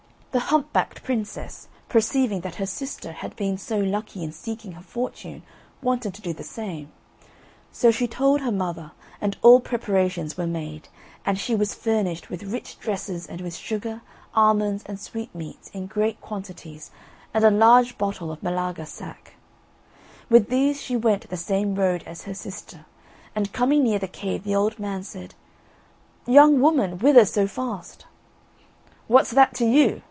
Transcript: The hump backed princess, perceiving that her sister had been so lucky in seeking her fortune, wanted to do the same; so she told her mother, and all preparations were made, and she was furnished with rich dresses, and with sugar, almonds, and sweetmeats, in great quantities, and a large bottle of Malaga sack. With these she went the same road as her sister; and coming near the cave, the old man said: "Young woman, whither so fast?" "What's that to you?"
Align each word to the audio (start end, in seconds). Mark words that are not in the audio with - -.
The 0.33 0.39
hump 0.47 0.71
backed 0.71 1.03
princess, 1.03 1.67
perceiving 1.89 2.39
that 2.39 2.55
her 2.55 2.65
sister 2.65 3.11
had 3.11 3.35
been 3.35 3.57
so 3.57 3.77
lucky 3.77 4.23
in 4.23 4.31
seeking 4.31 4.71
her 4.71 4.81
fortune, 4.81 5.43
wanted 5.81 6.13
to 6.13 6.21
do 6.21 6.31
the 6.31 6.41
same; 6.45 6.89
so 7.69 7.91
she 7.91 8.07
told 8.07 8.39
her 8.39 8.49
mother, 8.51 8.93
and 9.19 9.35
all 9.41 9.59
preparations 9.59 10.37
were 10.37 10.47
made, 10.47 10.87
and 11.25 11.37
she 11.37 11.53
was 11.53 11.73
furnished 11.75 12.29
with 12.29 12.43
rich 12.43 12.79
dresses, 12.79 13.27
and 13.27 13.41
with 13.41 13.53
sugar, 13.57 13.99
almonds, 14.33 14.83
and 14.85 15.01
sweetmeats, 15.01 15.69
in 15.73 15.85
great 15.85 16.21
quantities, 16.21 16.91
and 17.33 17.43
a 17.43 17.51
large 17.51 17.97
bottle 17.97 18.31
of 18.31 18.41
Malaga 18.41 18.85
sack. 18.85 19.33
With 20.29 20.47
these 20.47 20.81
she 20.81 20.95
went 20.95 21.27
the 21.29 21.35
same 21.35 21.75
road 21.75 22.03
as 22.05 22.23
her 22.23 22.33
sister; 22.33 22.85
and 23.35 23.51
coming 23.51 23.83
near 23.83 23.99
the 23.99 24.07
cave, 24.07 24.45
the 24.45 24.55
old 24.55 24.79
man 24.79 25.03
said: 25.03 25.35
"Young 26.25 26.61
woman, 26.61 26.99
whither 26.99 27.25
so 27.25 27.47
fast?" 27.47 28.05
"What's 29.07 29.31
that 29.31 29.53
to 29.55 29.65
you?" 29.65 29.99